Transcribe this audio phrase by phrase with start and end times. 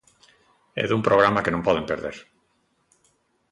[0.81, 2.15] E dun programa que non poden perder.